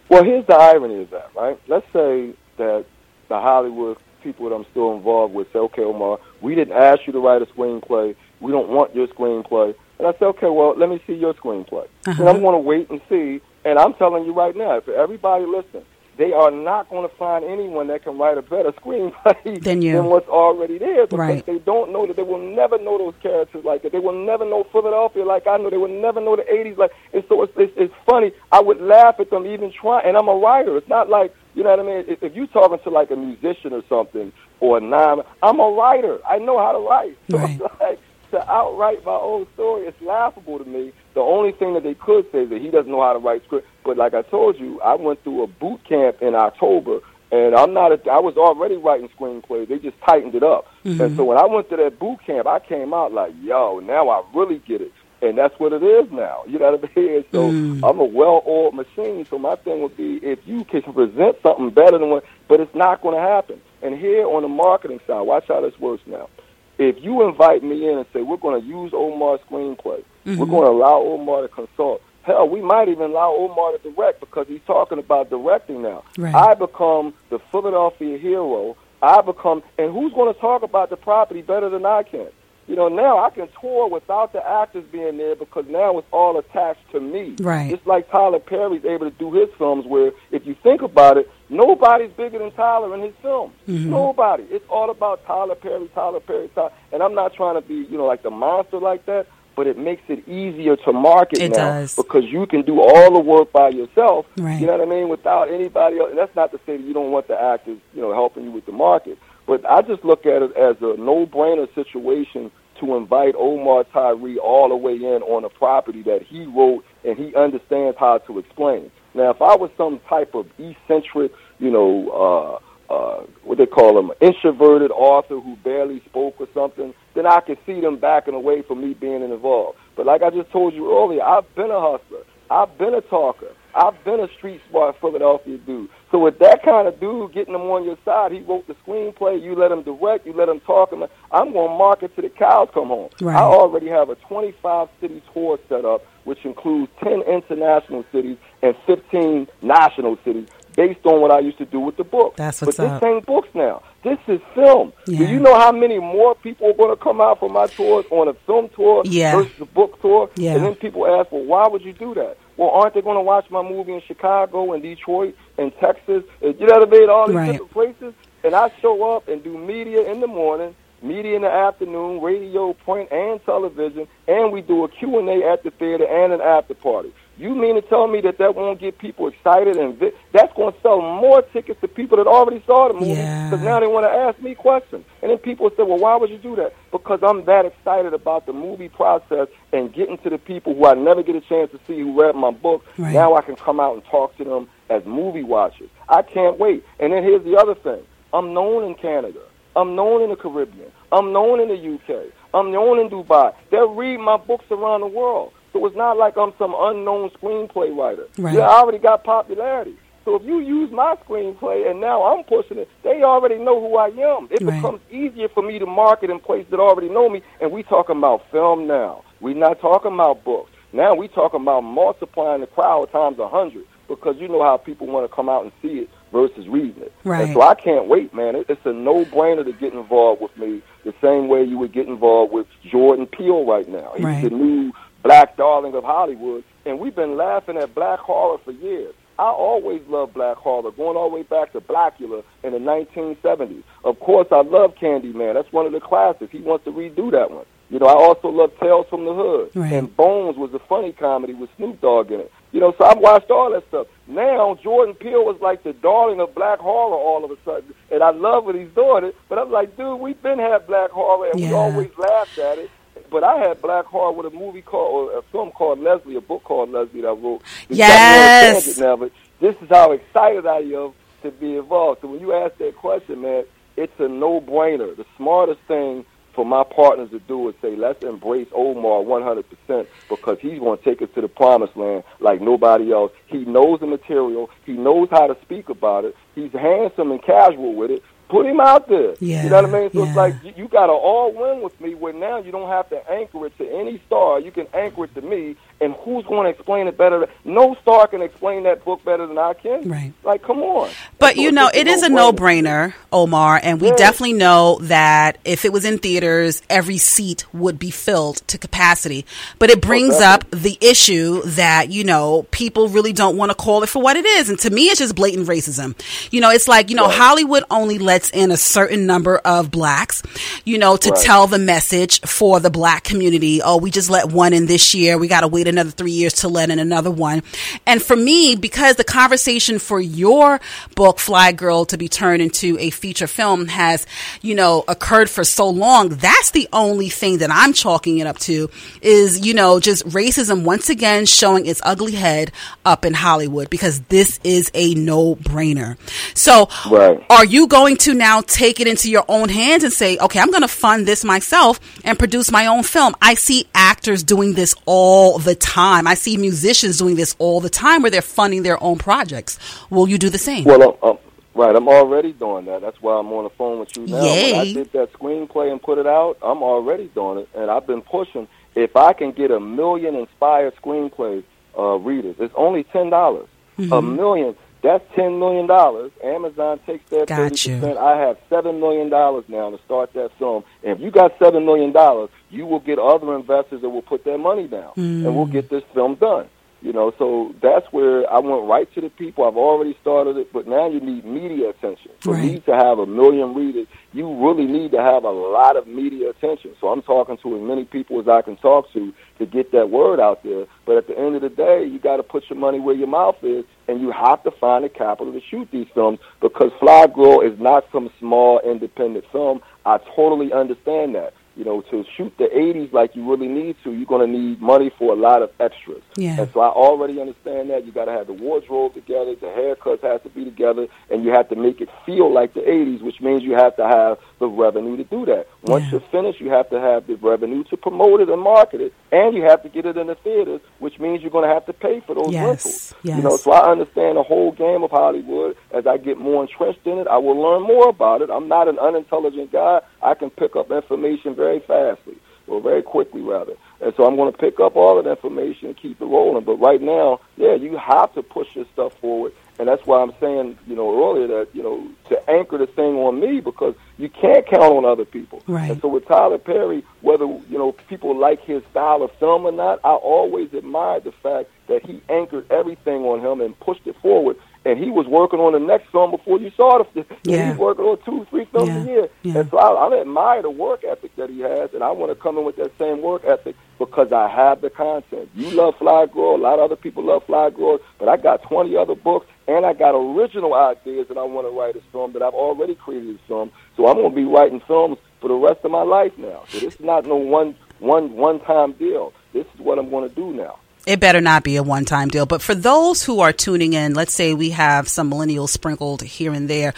[0.09, 1.59] Well, here's the irony of that, right?
[1.67, 2.85] Let's say that
[3.27, 7.13] the Hollywood people that I'm still involved with say, okay, Omar, we didn't ask you
[7.13, 8.15] to write a screenplay.
[8.39, 9.75] We don't want your screenplay.
[9.99, 11.87] And I say, okay, well, let me see your screenplay.
[12.05, 12.19] Uh-huh.
[12.19, 13.41] And I'm going to wait and see.
[13.65, 15.85] And I'm telling you right now, for everybody listening,
[16.17, 19.93] they are not going to find anyone that can write a better screenplay than, you.
[19.93, 21.45] than what's already there because right.
[21.45, 23.91] they don't know that they will never know those characters like that.
[23.91, 25.69] They will never know Philadelphia like I know.
[25.69, 26.91] They will never know the 80s like.
[27.13, 28.31] And so it's, it's, it's funny.
[28.51, 30.07] I would laugh at them even trying.
[30.07, 30.75] And I'm a writer.
[30.77, 32.05] It's not like you know what I mean.
[32.07, 35.71] If, if you're talking to like a musician or something or a non, I'm a
[35.71, 36.19] writer.
[36.27, 37.17] I know how to write.
[37.29, 37.59] So right.
[37.79, 37.99] like,
[38.31, 40.91] to outright my own story, it's laughable to me.
[41.17, 43.43] The only thing that they could say is that he doesn't know how to write
[43.43, 43.67] script.
[43.83, 46.99] But like I told you, I went through a boot camp in October,
[47.31, 47.91] and I'm not.
[47.91, 49.67] A, I was already writing screenplays.
[49.67, 50.67] They just tightened it up.
[50.85, 51.01] Mm-hmm.
[51.01, 54.09] And so when I went to that boot camp, I came out like, yo, now
[54.09, 54.93] I really get it.
[55.23, 56.43] And that's what it is now.
[56.47, 57.25] You know what I mean?
[57.31, 57.89] So mm.
[57.89, 59.25] I'm a well-oiled machine.
[59.27, 62.75] So my thing would be if you can present something better than what, but it's
[62.75, 63.59] not going to happen.
[63.81, 66.29] And here on the marketing side, watch how this works now
[66.77, 70.37] if you invite me in and say we're going to use Omar's screenplay, mm-hmm.
[70.37, 72.01] we're going to allow Omar to consult.
[72.23, 76.03] Hell, we might even allow Omar to direct because he's talking about directing now.
[76.17, 76.35] Right.
[76.35, 78.75] I become the Philadelphia hero.
[79.01, 82.27] I become, and who's going to talk about the property better than I can?
[82.67, 86.37] You know, now I can tour without the actors being there because now it's all
[86.37, 87.35] attached to me.
[87.39, 87.71] Right.
[87.71, 91.31] It's like Tyler Perry's able to do his films, where if you think about it,
[91.49, 93.53] nobody's bigger than Tyler in his films.
[93.67, 93.89] Mm-hmm.
[93.89, 94.43] Nobody.
[94.43, 96.71] It's all about Tyler Perry, Tyler Perry, Tyler.
[96.91, 99.77] And I'm not trying to be, you know, like the monster like that, but it
[99.77, 101.95] makes it easier to market it now does.
[101.95, 104.25] because you can do all the work by yourself.
[104.37, 104.59] Right.
[104.59, 105.07] You know what I mean?
[105.09, 106.09] Without anybody else.
[106.09, 108.51] And that's not to say that you don't want the actors, you know, helping you
[108.51, 109.17] with the market.
[109.47, 114.69] But I just look at it as a no-brainer situation to invite Omar Tyree all
[114.69, 118.91] the way in on a property that he wrote and he understands how to explain.
[119.15, 123.97] Now, if I was some type of eccentric, you know, uh, uh, what they call
[123.97, 128.61] him, introverted author who barely spoke or something, then I could see them backing away
[128.61, 129.77] from me being involved.
[129.95, 132.23] But like I just told you earlier, I've been a hustler.
[132.49, 133.51] I've been a talker.
[133.75, 135.89] I've been a street smart Philadelphia dude.
[136.11, 139.41] So with that kind of dude getting them on your side, he wrote the screenplay.
[139.41, 140.25] You let him direct.
[140.25, 140.93] You let him talk.
[140.93, 143.09] And I'm going to market to the cows come home.
[143.19, 143.35] Right.
[143.35, 148.75] I already have a 25 city tour set up, which includes 10 international cities and
[148.85, 152.37] 15 national cities, based on what I used to do with the book.
[152.37, 153.03] That's what's but this up.
[153.03, 153.81] ain't books now.
[154.03, 154.93] This is film.
[155.07, 155.17] Yeah.
[155.17, 158.05] Do you know how many more people are going to come out for my tours
[158.11, 159.35] on a film tour yeah.
[159.35, 160.29] versus a book tour?
[160.35, 160.53] Yeah.
[160.53, 162.37] And then people ask, well, why would you do that?
[162.57, 166.23] Well, aren't they going to watch my movie in Chicago and Detroit and Texas?
[166.43, 167.09] And, you know what I mean?
[167.09, 167.51] All these right.
[167.53, 168.13] different places.
[168.43, 172.73] And I show up and do media in the morning, media in the afternoon, radio,
[172.73, 177.11] print, and television, and we do a Q&A at the theater and an after party.
[177.37, 180.73] You mean to tell me that that won't get people excited and vi- that's going
[180.73, 183.69] to sell more tickets to people that already saw the movie because Yeah.
[183.69, 185.05] now they want to ask me questions.
[185.21, 186.73] And then people say, well, why would you do that?
[186.91, 190.95] Because I'm that excited about the movie process and getting to the people who I
[190.95, 192.83] never get a chance to see who read my book.
[192.97, 193.13] Right.
[193.13, 195.89] Now I can come out and talk to them as movie watchers.
[196.09, 196.83] I can't wait.
[196.99, 198.01] And then here's the other thing.
[198.33, 199.39] I'm known in Canada.
[199.75, 200.91] I'm known in the Caribbean.
[201.11, 202.31] I'm known in the UK.
[202.53, 203.53] I'm known in Dubai.
[203.69, 205.51] They'll read my books around the world.
[205.77, 208.25] So it's not like I'm some unknown screenplay writer.
[208.39, 208.55] Right.
[208.55, 209.95] Yeah, I already got popularity.
[210.25, 213.95] So if you use my screenplay and now I'm pushing it, they already know who
[213.97, 214.47] I am.
[214.49, 214.75] It Right.
[214.81, 217.41] becomes easier for me to market in places that already know me.
[217.61, 219.21] And we talking about film now.
[219.39, 220.71] We're not talking about books.
[220.93, 225.05] Now we talking about multiplying the crowd times a hundred because you know how people
[225.05, 227.13] want to come out and see it versus reading it.
[227.23, 227.43] Right.
[227.43, 228.55] And so I can't wait, man.
[228.55, 232.07] It, it's a no-brainer to get involved with me the same way you would get
[232.07, 234.11] involved with Jordan Peele right now.
[234.15, 234.43] He's Right.
[234.43, 234.91] the new
[235.23, 239.13] black darling of Hollywood, and we've been laughing at black horror for years.
[239.39, 243.83] I always loved black horror, going all the way back to Blackula in the 1970s.
[244.03, 245.53] Of course, I love Candyman.
[245.53, 246.51] That's one of the classics.
[246.51, 247.65] He wants to redo that one.
[247.89, 249.71] You know, I also love Tales from the Hood.
[249.73, 249.93] Right.
[249.93, 252.51] And Bones was a funny comedy with Snoop Dogg in it.
[252.73, 254.07] You know, so I've watched all that stuff.
[254.27, 257.93] Now, Jordan Peele was like the darling of black horror all of a sudden.
[258.11, 259.35] And I love what he's doing it.
[259.47, 262.89] But I'm like, dude, we've been had black horror and we always laughed at it.
[263.29, 266.41] But I had black horror with a movie called, or a film called Leslie, a
[266.41, 267.61] book called Leslie that I wrote.
[267.89, 268.97] It's got me on a Yes.
[268.97, 272.21] Now, but this is how excited I am to be involved.
[272.21, 275.15] So when you ask that question, man, it's a no-brainer.
[275.15, 280.57] The smartest thing for my partners to do is say, let's embrace Omar 100% because
[280.59, 283.31] he's going to take us to the promised land like nobody else.
[283.45, 284.69] He knows the material.
[284.85, 286.35] He knows how to speak about it.
[286.55, 289.35] He's handsome and casual with it put him out there.
[289.39, 290.11] Yeah, you know what I mean?
[290.11, 290.27] So yeah.
[290.27, 292.15] it's like you, you got to all win with me.
[292.15, 294.59] Where now you don't have to anchor it to any star.
[294.59, 295.75] You can anchor it to me.
[295.99, 297.47] And who's going to explain it better?
[297.65, 300.07] No star can explain that book better than I can.
[300.07, 300.31] Right.
[300.43, 301.09] Like, come on.
[301.39, 302.83] But you know, it is a no-brainer.
[302.83, 304.15] no-brainer, Omar, and we Yeah.
[304.15, 309.43] definitely know that if it was in theaters, every seat would be filled to capacity.
[309.79, 314.03] But it brings up the issue that, you know, people really don't want to call
[314.03, 314.69] it for what it is.
[314.69, 316.15] And to me, it's just blatant racism.
[316.51, 317.37] You know, it's like, you know, Right.
[317.37, 320.43] Hollywood only lets in a certain number of blacks,
[320.85, 321.41] you know, to Right.
[321.43, 323.81] tell the message for the black community.
[323.81, 325.37] Oh, we just let one in this year.
[325.39, 327.63] We got to wait another three years to let in another one.
[328.05, 330.79] And for me, because the conversation for your
[331.15, 334.25] book, Flyy Girl, to be turned into a feature film has,
[334.61, 338.57] you know, occurred for so long, that's the only thing that I'm chalking it up
[338.59, 338.89] to
[339.21, 342.71] is, you know, just racism once again showing its ugly head
[343.05, 346.17] up in Hollywood because this is a no brainer.
[346.53, 347.43] So, Right.
[347.49, 350.71] are you going to now take it into your own hands and say, okay, I'm
[350.71, 353.35] going to fund this myself and produce my own film?
[353.41, 356.27] I see actors doing this all the time.
[356.27, 359.79] I see musicians doing this all the time where they're funding their own projects.
[360.09, 360.83] Will you do the same?
[360.83, 361.39] Well,
[361.73, 361.95] right.
[361.95, 363.01] I'm already doing that.
[363.01, 364.41] That's why I'm on the phone with you now.
[364.41, 368.05] When I did that screenplay and put it out, I'm already doing it, and I've
[368.05, 368.67] been pushing.
[368.95, 371.63] If I can get a million inspired screenplay
[371.97, 373.67] uh, readers, it's only ten dollars.
[373.97, 374.13] Mm-hmm.
[374.13, 374.75] A million.
[375.03, 376.31] That's ten million dollars.
[376.43, 378.17] Amazon takes their Got thirty percent.
[378.17, 380.83] I have seven million dollars now to start that film.
[381.03, 384.43] And if you got seven million dollars, you will get other investors that will put
[384.43, 385.71] their money down, and we'll hmm.
[385.71, 386.67] get this film done.
[386.99, 389.65] You know, so that's where I went right to the people.
[389.65, 392.31] I've already started it, but now you need media attention.
[392.39, 396.07] For me to have a million readers, you really need to have a lot of
[396.07, 396.95] media attention.
[396.99, 400.09] So I'm talking to as many people as I can talk to to get that
[400.09, 400.87] word out there.
[401.05, 403.27] But at the end of the day, you got to put your money where your
[403.27, 407.31] mouth is, and you have to find the capital to shoot these films because Flyy
[407.31, 409.81] Girl is not some small independent film.
[410.03, 411.53] I totally understand that.
[411.77, 414.81] You know, to shoot the 80s like you really need to, you're going to need
[414.81, 416.23] money for a lot of extras.
[416.35, 416.59] Yeah.
[416.59, 418.03] And so I already understand that.
[418.03, 421.51] You got to have the wardrobe together, the haircuts has to be together, and you
[421.51, 424.65] have to make it feel like the 80s, which means you have to have the
[424.67, 425.67] revenue to do that.
[425.83, 426.11] Once Yeah.
[426.13, 429.55] you're finished, you have to have the revenue to promote it and market it, and
[429.55, 431.93] you have to get it in the theaters, which means you're going to have to
[431.93, 433.13] pay for those Yes, rentals.
[433.21, 433.37] yes.
[433.37, 435.75] You know, so I understand the whole game of Hollywood.
[435.93, 438.49] As I get more entrenched in it, I will learn more about it.
[438.49, 440.01] I'm not an unintelligent guy.
[440.23, 443.73] I can pick up information very fastly, or very quickly, rather.
[444.01, 446.63] And so I'm going to pick up all of the information and keep it rolling.
[446.63, 449.53] But right now, yeah, you have to push this stuff forward.
[449.79, 453.15] And that's why I'm saying, you know, earlier that, you know, to anchor the thing
[453.15, 455.61] on me because you can't count on other people.
[455.67, 455.91] Right.
[455.91, 459.71] And so with Tyler Perry, whether, you know, people like his style of film or
[459.71, 464.15] not, I always admired the fact that he anchored everything on him and pushed it
[464.21, 464.57] forward.
[464.87, 467.25] And he was working on the next film before you saw the.
[467.43, 467.71] Yeah.
[467.71, 469.03] He's working on two, three films Yeah.
[469.03, 469.29] a year.
[469.43, 469.57] Yeah.
[469.59, 472.35] And so I, I admire the work ethic that he has, and I want to
[472.41, 475.49] come in with that same work ethic because I have the content.
[475.55, 478.63] You love Flyy Girl, a lot of other people love Flyy Girl, but I got
[478.63, 482.31] 20 other books, and I got original ideas that I want to write a film
[482.33, 483.71] that I've already created a film.
[483.97, 486.63] So I'm going to be writing films for the rest of my life now.
[486.69, 489.33] So this is not no one one one time deal.
[489.51, 490.79] This is what I'm going to do now.
[491.07, 492.45] It better not be a one time deal.
[492.45, 496.51] But for those who are tuning in, let's say we have some millennials sprinkled here
[496.51, 496.93] and there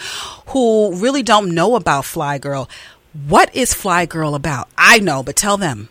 [0.48, 2.68] who really don't know about Flyy Girl.
[3.28, 4.68] What is Flyy Girl about?
[4.76, 5.90] I know, but tell them.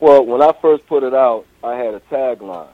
[0.00, 2.66] Well, when I first put it out, I had a tagline,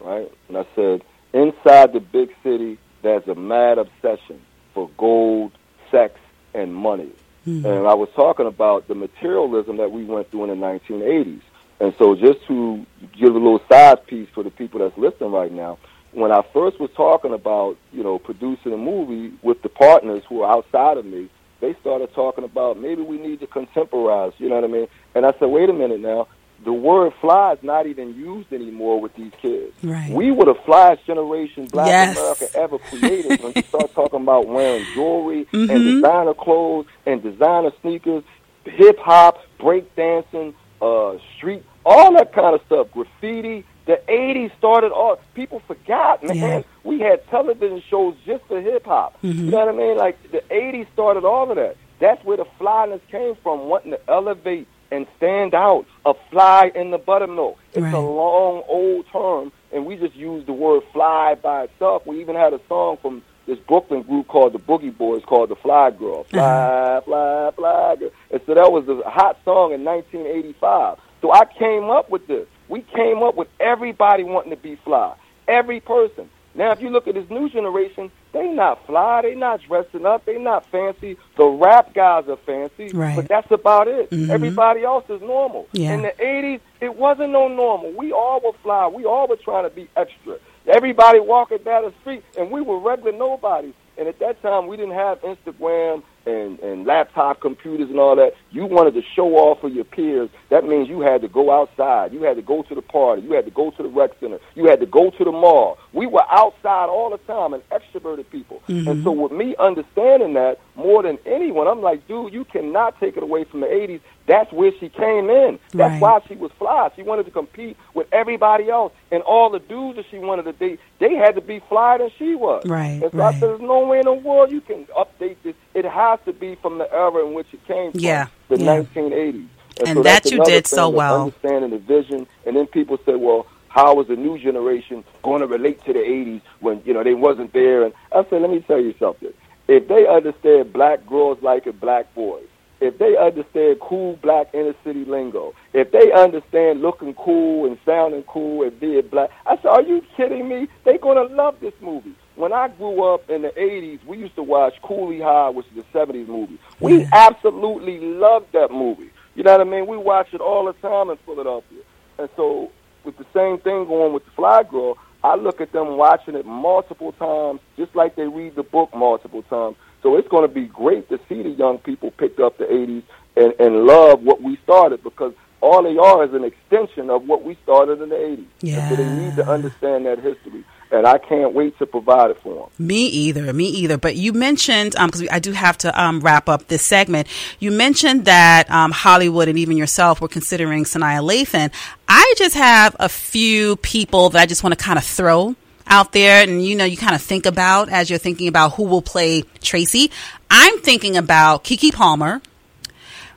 [0.00, 0.30] right?
[0.48, 4.40] And I said, "Inside the big city, there's a mad obsession
[4.74, 5.52] for gold,
[5.92, 6.18] sex,
[6.54, 7.12] and money."
[7.44, 7.64] Hmm.
[7.64, 11.42] And I was talking about the materialism that we went through in the 1980s.
[11.80, 12.84] And so, just to
[13.18, 15.78] give a little side piece for the people that's listening right now,
[16.12, 20.42] when I first was talking about, you know, producing a movie with the partners who
[20.42, 21.28] are outside of me,
[21.60, 24.86] they started talking about maybe we need to contemporize, you know what I mean?
[25.14, 26.28] And I said, wait a minute now,
[26.64, 29.72] the word fly is not even used anymore with these kids.
[29.82, 30.10] Right.
[30.10, 32.16] We were the flyest generation Black Yes.
[32.16, 36.00] America ever created when you start talking about wearing jewelry and Mhm.
[36.00, 38.22] designer clothes and designer sneakers,
[38.64, 43.64] hip hop, break dancing, uh, street, all that kind of stuff, graffiti.
[43.86, 45.18] The 80s started all.
[45.34, 46.36] People forgot, man.
[46.36, 46.62] Yeah.
[46.84, 49.20] We had television shows just for hip hop.
[49.22, 49.34] Mhm.
[49.46, 49.96] You know what I mean?
[49.98, 51.76] Like the 80s started all of that.
[52.00, 56.90] That's where the flyness came from, wanting to elevate and stand out, a fly in
[56.92, 57.58] the buttermilk.
[57.72, 57.92] It's Right.
[57.94, 62.06] a long, old term, and we we just used the word fly by itself.
[62.06, 65.56] We even had a song from this Brooklyn group called the Boogie Boys called the
[65.56, 66.24] Fly Girl.
[66.24, 67.00] Fly, uh-huh.
[67.02, 68.10] fly, fly girl.
[68.30, 70.98] And so that was a hot song in 1985.
[71.20, 72.46] So I came up with this.
[72.68, 75.14] We came up with everybody wanting to be fly.
[75.48, 76.30] Every person.
[76.56, 80.24] Now, if you look at this new generation, they not fly, they not dressing up,
[80.24, 81.16] they not fancy.
[81.36, 83.16] The rap guys are fancy, right.
[83.16, 84.10] but that's about it.
[84.10, 84.30] Mm-hmm.
[84.30, 85.68] Everybody else is normal.
[85.72, 85.94] Yeah.
[85.94, 87.92] In the '80s, it wasn't no normal.
[87.92, 88.86] We all were fly.
[88.86, 90.38] We all were trying to be extra.
[90.66, 93.74] Everybody walking down the street, and we were regular nobodies.
[93.98, 98.34] And at that time, we didn't have Instagram and, and laptop computers and all that.
[98.50, 100.30] You wanted to show off for your peers.
[100.50, 102.12] That means you had to go outside.
[102.12, 103.22] You had to go to the party.
[103.22, 104.38] You had to go to the rec center.
[104.54, 105.78] You had to go to the mall.
[105.92, 108.62] We were outside all the time and extroverted people.
[108.68, 108.88] Mm-hmm.
[108.88, 113.16] And so with me understanding that more than anyone, I'm like, dude, you cannot take
[113.16, 114.00] it away from the 80s.
[114.26, 115.58] That's where she came in.
[115.72, 116.00] That's right.
[116.00, 116.90] why she was fly.
[116.96, 118.92] She wanted to compete with everybody else.
[119.10, 122.10] And all the dudes that she wanted to date, they had to be flyer than
[122.18, 122.64] she was.
[122.64, 123.02] Right.
[123.02, 123.34] And so right.
[123.34, 125.54] I said, there's no way in the world you can update this.
[125.74, 128.28] It has to be from the era in which it came from, yeah.
[128.48, 128.82] the yeah.
[128.82, 129.48] 1980s.
[129.78, 131.22] And, and so that you did so well.
[131.22, 132.26] Understanding the vision.
[132.46, 135.98] And then people say, well, how is the new generation going to relate to the
[135.98, 137.84] 80s when, you know, they wasn't there?
[137.84, 139.32] And I said, let me tell you something.
[139.66, 142.46] If they understand black girls like it, black boys,
[142.80, 148.22] if they understand cool black inner city lingo, if they understand looking cool and sounding
[148.24, 150.68] cool and being black, I said, are you kidding me?
[150.84, 152.14] They're going to love this movie.
[152.36, 155.84] When I grew up in the 80s, we used to watch Cooley High, which is
[155.84, 156.58] a 70s movie.
[156.80, 157.14] We mm-hmm.
[157.14, 159.10] absolutely loved that movie.
[159.34, 159.86] You know what I mean?
[159.86, 161.80] We watch it all the time in Philadelphia.
[162.18, 162.70] And so,
[163.04, 166.44] with the same thing going with the Flyy Girl, I look at them watching it
[166.44, 169.76] multiple times, just like they read the book multiple times.
[170.02, 173.02] So it's going to be great to see the young people pick up the 80s
[173.36, 177.42] and, and love what we started because all they are is an extension of what
[177.42, 178.44] we started in the 80s.
[178.60, 178.88] Yeah.
[178.90, 180.62] so they need to understand that history.
[180.94, 182.86] And I can't wait to provide it for them.
[182.86, 183.98] Me either, me either.
[183.98, 187.26] But you mentioned, because um, I do have to um, wrap up this segment,
[187.58, 191.72] you mentioned that um, Hollywood and even yourself were considering Sanaa Lathan.
[192.06, 196.12] I just have a few people that I just want to kind of throw out
[196.12, 199.02] there and you know you kind of think about as you're thinking about who will
[199.02, 200.10] play Tracy.
[200.50, 202.40] I'm thinking about Keke Palmer,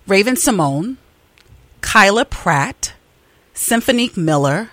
[0.05, 0.95] Raven-Symoné,
[1.81, 2.93] Kyla Pratt,
[3.53, 4.69] Symphonique Miller,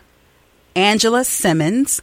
[0.76, 2.02] Angela Simmons,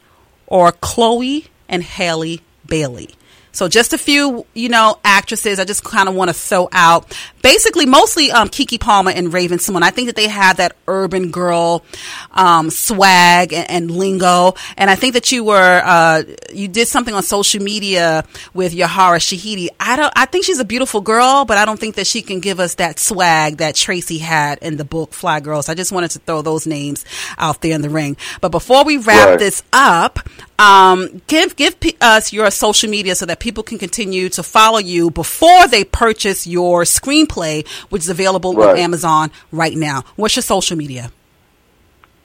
[0.51, 3.09] or Chloe and Halle Bailey.
[3.51, 7.17] So just a few, you know, actresses I just kind of want to throw out.
[7.41, 9.83] Basically, mostly um, Keke Palmer and Raven-Symoné.
[9.83, 11.83] I think that they have that urban girl
[12.31, 14.53] um, swag and, and, lingo.
[14.77, 19.19] And I think that you were uh, you did something on social media with Yara
[19.19, 19.69] Shahidi.
[19.79, 20.13] I don't.
[20.15, 22.75] I think she's a beautiful girl, but I don't think that she can give us
[22.75, 25.67] that swag that Tracy had in the book Flyy Girls.
[25.67, 27.05] I just wanted to throw those names
[27.37, 28.17] out there in the ring.
[28.39, 29.39] But before we wrap right.
[29.39, 30.19] this up,
[30.61, 35.09] um, give give us your social media so that people can continue to follow you
[35.09, 38.69] before they purchase your screenplay, which is available right.
[38.69, 40.03] on Amazon right now.
[40.15, 41.11] What's your social media?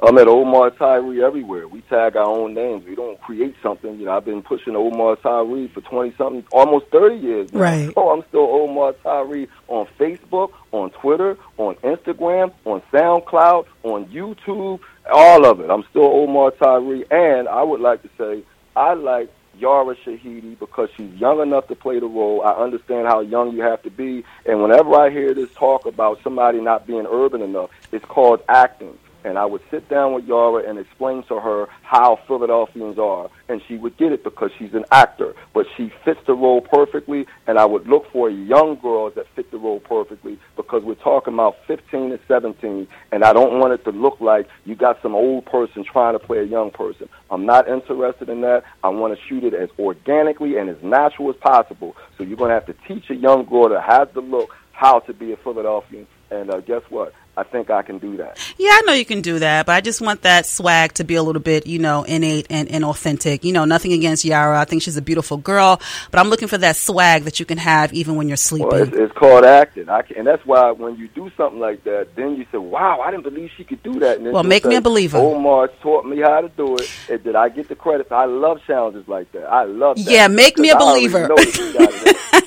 [0.03, 1.67] I'm at Omar Tyree everywhere.
[1.67, 2.85] We tag our own names.
[2.85, 3.99] We don't create something.
[3.99, 7.61] You know, I've been pushing Omar Tyree for 20 something, almost 30 years now.
[7.61, 7.93] Right.
[7.97, 14.81] Oh, I'm still Omar Tyree on Facebook, on Twitter, on Instagram, on SoundCloud, on YouTube,
[15.13, 15.71] all of it.
[15.71, 17.05] I'm still Omar Tyree.
[17.11, 18.43] And I would like to say,
[18.75, 22.43] I like Yara Shahidi because she's young enough to play the role.
[22.43, 24.25] I understand how young you have to be.
[24.45, 28.99] And whenever I hear this talk about somebody not being urban enough, it's called acting
[29.27, 33.61] and I would sit down with Yara and explain to her how Philadelphians are, and
[33.67, 37.59] she would get it because she's an actor, but she fits the role perfectly, and
[37.59, 41.57] I would look for young girls that fit the role perfectly because we're talking about
[41.67, 45.45] 15 and 17, and I don't want it to look like you got some old
[45.45, 47.09] person trying to play a young person.
[47.29, 48.63] I'm not interested in that.
[48.85, 51.97] I want to shoot it as organically and as natural as possible.
[52.17, 55.01] So you're going to have to teach a young girl that has the look how
[55.01, 56.07] to be a Philadelphian.
[56.31, 57.13] And uh, guess what?
[57.39, 58.39] I think I can do that.
[58.57, 61.17] Yeah, I know you can do that, but I just want that swag to be
[61.17, 63.45] a little bit, you know, innate and, and authentic.
[63.45, 64.59] You know, nothing against Yara.
[64.59, 65.81] I think she's a beautiful girl,
[66.11, 68.69] but I'm looking for that swag that you can have even when you're sleeping.
[68.69, 69.91] Well, it's, it's called acting.
[69.91, 73.01] I can, and that's why when you do something like that, then you say, wow,
[73.01, 74.21] I didn't believe she could do that.
[74.23, 75.19] well, make say, me a believer.
[75.19, 76.91] Omar taught me how to do it.
[77.11, 78.11] And did I get the credit?
[78.11, 79.45] I love challenges like that.
[79.45, 80.11] I love that.
[80.11, 81.29] Yeah, make me a believer.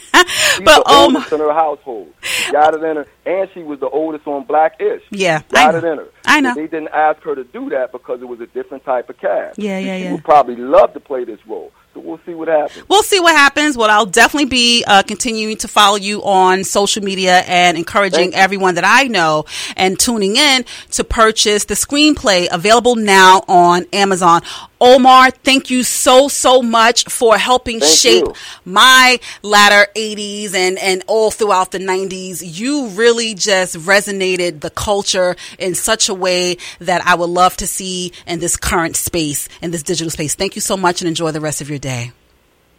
[0.63, 4.27] but um, in her household, she got it in her, and she was the oldest
[4.27, 5.03] on Black-ish.
[5.11, 6.07] Yeah, got it in her.
[6.25, 6.53] I know.
[6.55, 9.59] They didn't ask her to do that because it was a different type of cast.
[9.59, 10.11] Yeah, yeah, she yeah.
[10.13, 11.71] would probably love to play this role.
[11.93, 12.87] So we'll see what happens.
[12.87, 13.75] We'll see what happens.
[13.75, 18.75] Well, I'll definitely be uh, continuing to follow you on social media and encouraging everyone
[18.75, 19.45] that I know
[19.75, 24.43] and tuning in to purchase the screenplay available now on Amazon.
[24.81, 28.33] Omar, thank you so, so much for helping Thank shape you.
[28.63, 32.41] my latter 80s and, and all throughout the 90s.
[32.41, 37.67] You really just resonated the culture in such a way that I would love to
[37.67, 40.35] see in this current space, in this digital space.
[40.35, 42.11] Thank you so much and enjoy the rest of your day.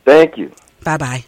[0.04, 0.52] Thank you.
[0.82, 1.24] Bye bye.